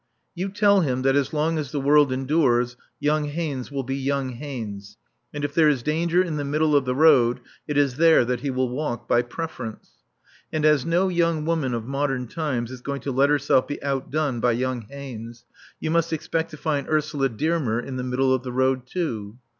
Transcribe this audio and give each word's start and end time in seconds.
You 0.33 0.49
tell 0.49 0.79
him 0.79 1.03
that 1.03 1.15
as 1.15 1.31
long 1.31 1.59
as 1.59 1.71
the 1.71 1.79
world 1.79 2.11
endures 2.11 2.75
young 2.99 3.25
Haynes 3.25 3.69
will 3.71 3.83
be 3.83 3.95
young 3.95 4.29
Haynes, 4.29 4.97
and 5.31 5.45
if 5.45 5.53
there 5.53 5.69
is 5.69 5.83
danger 5.83 6.23
in 6.23 6.37
the 6.37 6.43
middle 6.43 6.75
of 6.75 6.85
the 6.85 6.95
road, 6.95 7.39
it 7.67 7.77
is 7.77 7.97
there 7.97 8.25
that 8.25 8.39
he 8.39 8.49
will 8.49 8.69
walk 8.69 9.07
by 9.07 9.21
preference. 9.21 9.91
And 10.51 10.65
as 10.65 10.87
no 10.87 11.07
young 11.09 11.45
woman 11.45 11.75
of 11.75 11.85
modern 11.85 12.25
times 12.27 12.71
is 12.71 12.81
going 12.81 13.01
to 13.01 13.11
let 13.11 13.29
herself 13.29 13.67
be 13.67 13.79
outdone 13.83 14.39
by 14.39 14.53
young 14.53 14.87
Haynes, 14.89 15.45
you 15.79 15.91
must 15.91 16.11
expect 16.11 16.49
to 16.49 16.57
find 16.57 16.89
Ursula 16.89 17.29
Dearmer 17.29 17.79
in 17.79 17.97
the 17.97 18.03
middle 18.03 18.33
of 18.33 18.41
the 18.41 18.51
road 18.51 18.87
too. 18.87 19.37